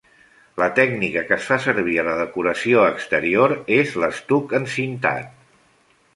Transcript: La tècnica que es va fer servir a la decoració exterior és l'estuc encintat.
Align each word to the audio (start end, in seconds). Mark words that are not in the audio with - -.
La 0.59 0.67
tècnica 0.77 1.21
que 1.27 1.35
es 1.35 1.43
va 1.51 1.59
fer 1.63 1.73
servir 1.73 1.97
a 2.05 2.05
la 2.07 2.15
decoració 2.21 2.87
exterior 2.93 3.55
és 3.77 3.95
l'estuc 4.05 4.59
encintat. 4.63 5.33